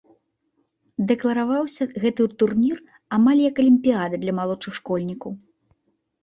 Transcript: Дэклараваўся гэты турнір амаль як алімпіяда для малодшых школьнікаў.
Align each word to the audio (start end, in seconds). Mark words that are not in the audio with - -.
Дэклараваўся 1.09 1.83
гэты 2.03 2.25
турнір 2.43 2.77
амаль 3.19 3.43
як 3.49 3.55
алімпіяда 3.65 4.15
для 4.25 4.33
малодшых 4.41 4.73
школьнікаў. 4.81 5.31